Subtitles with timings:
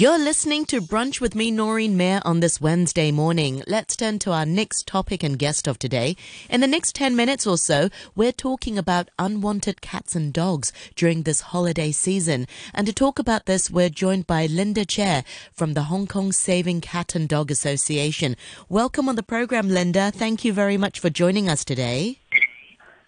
[0.00, 3.62] You're listening to Brunch with me, Noreen Mayer, on this Wednesday morning.
[3.66, 6.16] Let's turn to our next topic and guest of today.
[6.48, 11.24] In the next 10 minutes or so, we're talking about unwanted cats and dogs during
[11.24, 12.46] this holiday season.
[12.72, 15.22] And to talk about this, we're joined by Linda Tse
[15.52, 18.36] from the Hong Kong Saving Cat and Dog Association.
[18.70, 20.10] Welcome on the program, Linda.
[20.10, 22.20] Thank you very much for joining us today.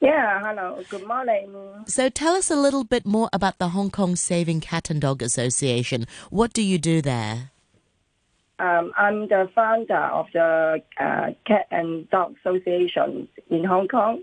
[0.00, 0.82] Yeah, hello.
[0.88, 1.54] Good morning.
[1.86, 5.20] So tell us a little bit more about the Hong Kong Saving Cat and Dog
[5.22, 6.06] Association.
[6.30, 7.50] What do you do there?
[8.58, 14.22] Um, I'm the founder of the uh, Cat and Dog Association in Hong Kong.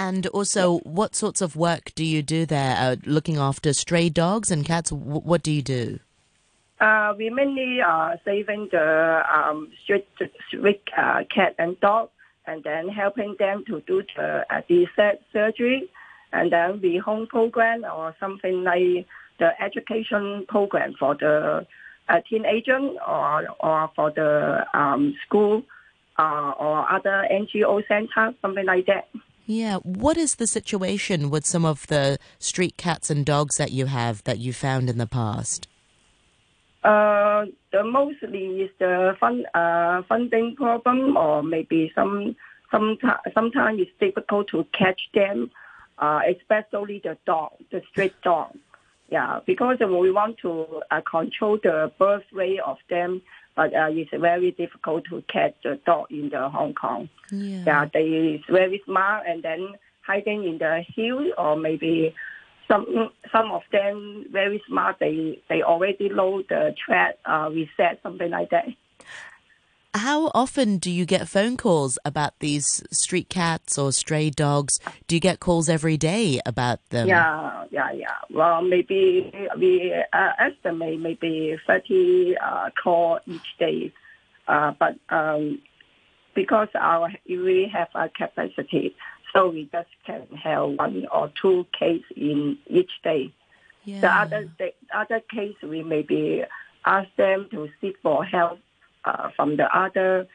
[0.00, 2.76] And also, what sorts of work do you do there?
[2.76, 4.90] Uh, looking after stray dogs and cats?
[4.90, 6.00] W- what do you do?
[6.80, 10.08] Uh, we mainly are saving the um, street,
[10.48, 12.08] street uh, cat and dog
[12.46, 14.60] and then helping them to do the uh,
[15.32, 15.90] surgery,
[16.32, 19.06] and then the home program or something like
[19.38, 21.66] the education program for the
[22.08, 25.62] uh, teenager or or for the um, school
[26.18, 29.08] uh, or other NGO center, something like that.
[29.46, 33.86] Yeah, what is the situation with some of the street cats and dogs that you
[33.86, 35.66] have that you found in the past?
[36.82, 42.34] Uh, the mostly is the fund, uh, funding problem, or maybe some
[42.72, 42.98] some
[43.34, 45.50] sometimes it's difficult to catch them,
[45.98, 48.56] uh, especially the dog, the street dog.
[49.10, 53.22] Yeah, because we want to uh, control the birth rate of them,
[53.54, 57.08] but uh, it's very difficult to catch the dog in the Hong Kong.
[57.30, 62.14] Yeah, yeah they is very smart and then hiding in the hill or maybe
[62.72, 64.96] some some of them very smart.
[65.00, 68.66] They they already know the threat uh, reset something like that.
[69.94, 74.78] How often do you get phone calls about these street cats or stray dogs?
[75.06, 77.08] Do you get calls every day about them?
[77.08, 78.16] Yeah, yeah, yeah.
[78.30, 83.92] Well, maybe we uh, estimate maybe 30 uh, call each day.
[84.48, 85.60] Uh, but um,
[86.34, 88.94] because our we have a capacity,
[89.32, 93.32] so we just can have one or two case in each day.
[93.84, 94.00] Yeah.
[94.00, 96.44] The other the other case we maybe
[96.84, 98.58] ask them to seek for help
[99.04, 100.28] uh, from the other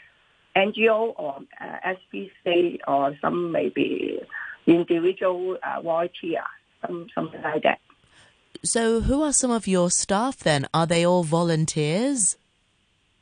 [0.56, 4.19] NGO or uh, SPC or some maybe
[4.66, 6.44] individual uh, volunteer,
[6.81, 7.80] some, something like that.
[8.63, 10.68] So, who are some of your staff then?
[10.74, 12.38] Are they all volunteers?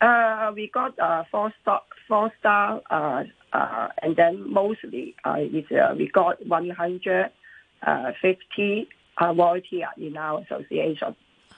[0.01, 3.57] Uh, we got uh, four star, four star, uh, uh,
[4.05, 11.15] and then mostly uh, is, uh, we got 150 uh, volunteer in our association.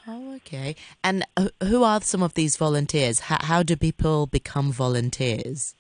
[0.08, 0.78] Oh, okay.
[1.04, 1.26] And
[1.62, 3.20] who are some of these volunteers?
[3.20, 5.76] How, how do people become volunteers?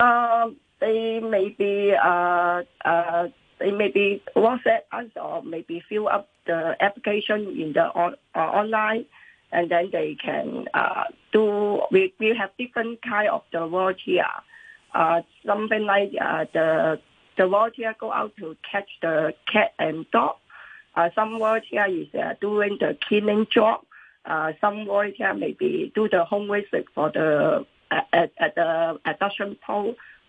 [0.00, 3.28] Um, they may be uh, uh,
[3.60, 8.38] they may be WhatsApp us or maybe fill up the application in the on, uh,
[8.38, 9.04] online,
[9.52, 11.82] and then they can uh, do.
[11.92, 14.26] We we have different kind of the volunteer.
[14.94, 17.00] Uh, something like uh, the
[17.36, 20.36] the volunteer go out to catch the cat and dog
[20.98, 22.08] uh, some volunteer is
[22.40, 23.80] doing the cleaning job.
[24.24, 29.56] Uh, some volunteer maybe do the home visit for the at, the adoption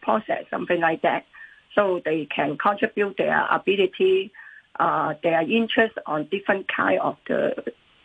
[0.02, 1.26] process, something like that.
[1.74, 4.32] So they can contribute their ability,
[4.80, 7.56] uh, their interest on different kind of the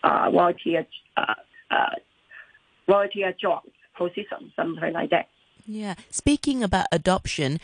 [0.02, 0.86] uh, volunteer
[1.18, 1.34] uh,
[1.70, 1.94] uh,
[2.88, 3.62] volunteer job
[3.96, 5.28] position, something like that.
[5.66, 5.94] Yeah.
[6.10, 7.58] Speaking about adoption,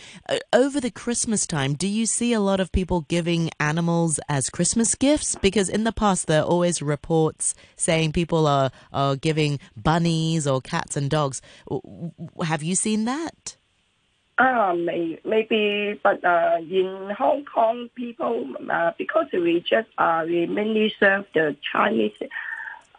[0.55, 4.95] over the Christmas time, do you see a lot of people giving animals as Christmas
[4.95, 5.35] gifts?
[5.35, 10.63] Because in the past, there are always reports saying people are, are giving bunnies or
[10.63, 11.43] cats and dogs.
[12.43, 13.57] Have you seen that?
[14.39, 20.47] Uh, may, maybe, but uh, in Hong Kong, people, uh, because we just uh, we
[20.47, 22.13] mainly serve the Chinese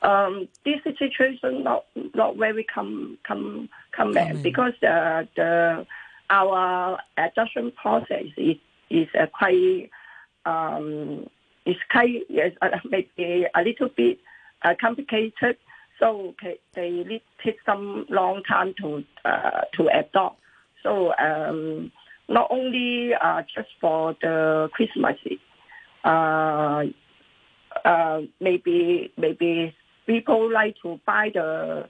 [0.02, 5.86] um, this situation not not very come come come back because the the
[6.30, 8.58] our adoption process is
[8.90, 9.90] is uh, quite
[10.46, 11.28] um
[11.66, 14.20] is quite yes, uh, maybe a little bit
[14.64, 15.58] uh, complicated.
[16.00, 16.34] So
[16.74, 20.40] they need take some long time to uh, to adopt.
[20.82, 21.92] So um,
[22.28, 25.18] not only uh, just for the Christmas,
[26.04, 26.84] uh,
[27.86, 29.76] uh, maybe maybe
[30.08, 31.88] people like to buy the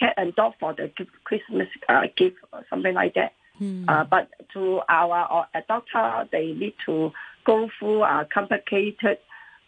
[0.00, 0.90] cat and dog for the
[1.24, 3.32] Christmas uh, gift or something like that.
[3.58, 3.84] Hmm.
[3.88, 7.12] Uh, but to our adopter, they need to
[7.44, 9.18] go through a complicated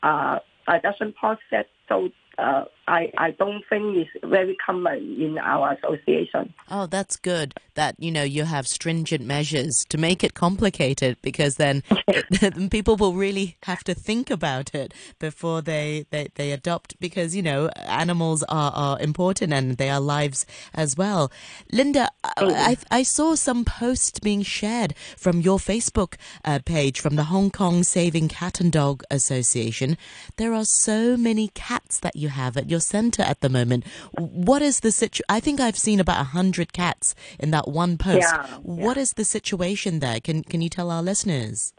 [0.02, 1.66] uh, adoption process.
[1.88, 6.52] So uh, I, I don't think it's very common in our association.
[6.70, 11.56] Oh, that's good that, you know, you have stringent measures to make it complicated because
[11.56, 11.82] then
[12.70, 17.42] people will really have to think about it before they, they, they adopt because, you
[17.42, 20.44] know, animals are, are important and they are lives
[20.74, 21.30] as well.
[21.72, 27.24] Linda, I, I saw some posts being shared from your Facebook uh, page from the
[27.24, 29.96] Hong Kong Saving Cat and Dog Association.
[30.36, 33.84] There are so many cats that you have at your center at the moment.
[34.18, 35.24] What is the situation?
[35.28, 38.26] I think I've seen about a hundred cats in that one post.
[38.30, 40.20] Yeah, What is the situation there?
[40.20, 41.72] Can Can you tell our listeners?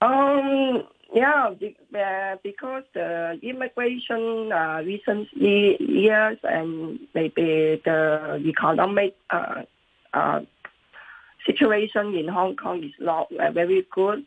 [0.00, 0.82] Um,
[1.14, 9.62] yeah, uh, because the immigration uh, recent years and maybe the economic uh,
[10.12, 10.40] uh,
[11.46, 14.26] situation in Hong Kong is not uh, very good.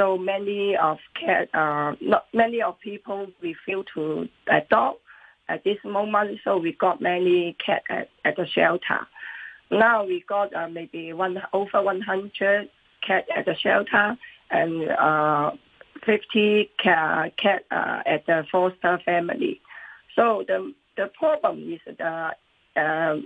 [0.00, 5.00] So many of cat, uh, not many of people refuse to adopt
[5.46, 6.38] at this moment.
[6.42, 9.06] So we got many cat at, at the shelter.
[9.70, 12.70] Now we got uh, maybe one over 100
[13.06, 14.16] cat at the shelter
[14.50, 15.50] and uh,
[16.06, 19.60] 50 cat, cat uh, at the foster family.
[20.16, 22.30] So the the problem is the
[22.74, 23.16] uh,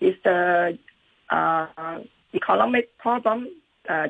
[0.00, 0.78] is the
[1.30, 1.98] uh,
[2.32, 3.48] economic problem,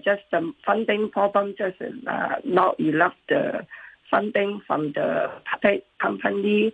[0.05, 3.67] just the funding problem, just uh, not enough the
[4.11, 6.73] funding from the public company,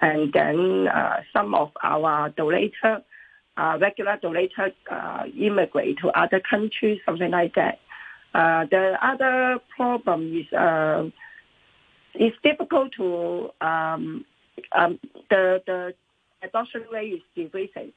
[0.00, 3.02] and then uh, some of our donator,
[3.56, 7.78] uh, regular donator, uh, immigrate to other countries, something like that.
[8.34, 11.04] Uh, the other problem is uh,
[12.14, 14.24] it's difficult to um,
[14.72, 14.98] um,
[15.30, 15.94] the the
[16.42, 17.92] adoption rate is decreasing.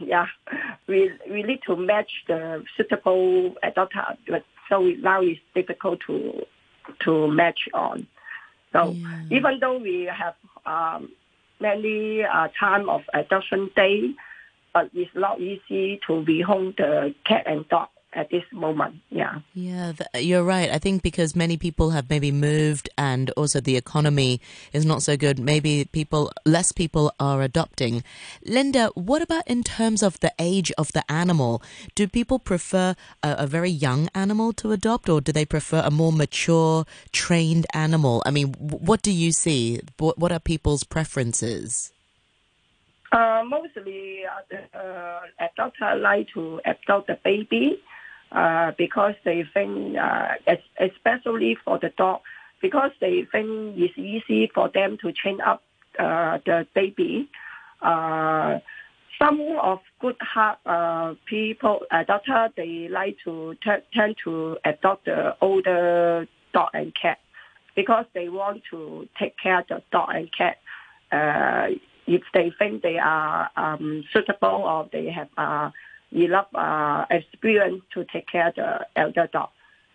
[0.00, 0.26] Yeah,
[0.86, 6.44] we we need to match the suitable adopter, but so now it's difficult to
[7.04, 8.06] to match on.
[8.72, 9.38] So Yeah.
[9.38, 10.34] even though we have
[10.66, 11.12] um,
[11.60, 14.14] many uh, time of adoption day,
[14.74, 18.96] but it's not easy to rehome the cat and dog at this moment.
[19.10, 19.40] Yeah.
[19.54, 20.70] Yeah, th- you're right.
[20.70, 24.40] I think because many people have maybe moved and also the economy
[24.72, 28.02] is not so good, maybe people, less people are adopting.
[28.44, 31.62] Linda, what about in terms of the age of the animal?
[31.94, 35.90] Do people prefer a, a very young animal to adopt or do they prefer a
[35.90, 38.22] more mature, trained animal?
[38.24, 39.80] I mean, w- what do you see?
[39.98, 41.92] What, what are people's preferences?
[43.12, 47.80] Uh, mostly uh, the uh, adopter like to adopt the baby
[48.32, 50.34] uh, because they think, uh,
[50.80, 52.20] especially for the dog,
[52.60, 55.62] because they think it's easy for them to train up
[55.98, 57.28] uh, the baby.
[57.82, 58.58] Uh,
[59.18, 65.34] some of good heart uh, people, adopter, they like to t- tend to adopt the
[65.40, 67.18] older dog and cat
[67.74, 70.58] because they want to take care of the dog and cat.
[71.12, 71.68] Uh,
[72.06, 75.70] if they think they are um, suitable or they have uh,
[76.12, 79.50] enough uh, experience to take care of the elder dog.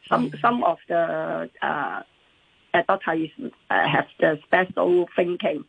[0.09, 2.01] Some some of the uh,
[2.73, 3.31] adopters
[3.69, 5.63] uh, have the special thinking,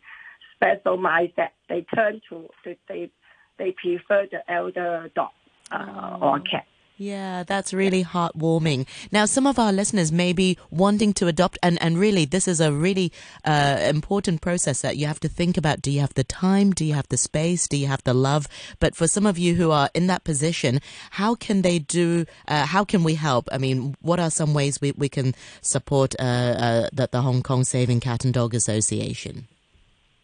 [0.55, 1.49] special mindset.
[1.69, 3.11] They turn to they they,
[3.57, 5.31] they prefer the elder dog
[5.71, 6.65] uh, or cat.
[7.03, 8.87] Yeah, that's really heartwarming.
[9.11, 12.61] Now, some of our listeners may be wanting to adopt, and, and really, this is
[12.61, 13.11] a really
[13.43, 15.81] uh, important process that you have to think about.
[15.81, 16.71] Do you have the time?
[16.71, 17.67] Do you have the space?
[17.67, 18.47] Do you have the love?
[18.79, 20.79] But for some of you who are in that position,
[21.11, 22.25] how can they do?
[22.47, 23.49] Uh, how can we help?
[23.51, 27.43] I mean, what are some ways we, we can support uh, uh, that the Hong
[27.43, 29.47] Kong Saving Cat and Dog Association?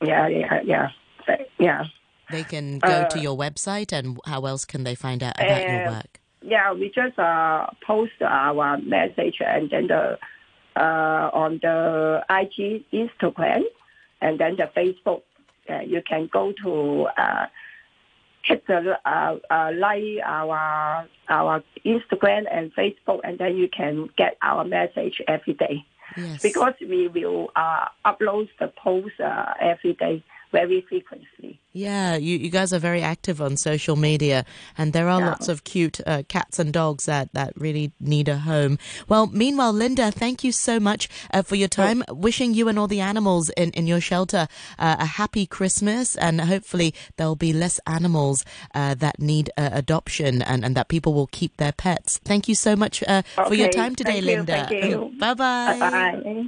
[0.02, 0.88] Yeah, yeah, yeah,
[1.60, 1.84] yeah.
[2.32, 5.68] They can go to Uh, your website, and how else can they find out about
[5.68, 6.19] your work?
[6.50, 10.18] Yeah, we just uh, post our message and then the
[10.76, 13.64] uh, on the IG, Instagram,
[14.22, 15.22] and then the Facebook.
[15.86, 17.46] You can go to uh,
[18.44, 24.38] hit the uh, uh, like our our Instagram and Facebook, and then you can get
[24.42, 25.86] our message every day
[26.18, 26.42] Yes.
[26.42, 31.60] because we will uh, upload the post uh, every day very frequently.
[31.72, 34.44] Yeah, you, you guys are very active on social media,
[34.76, 35.28] and there are Yeah.
[35.30, 38.80] lots of cute uh, cats and dogs that, that really need a home.
[39.08, 42.04] Well, meanwhile, Linda, thank you so much uh, for your time.
[42.10, 44.48] Wishing you and all the animals in, in your shelter
[44.80, 50.42] uh, a happy Christmas, and hopefully there'll be less animals uh, that need uh, adoption
[50.42, 52.18] and, and that people will keep their pets.
[52.26, 54.68] Thank you so much uh, for your time today, thank you, Linda.
[54.70, 55.12] thank you.
[55.20, 55.78] Bye bye.
[55.80, 56.22] Bye bye.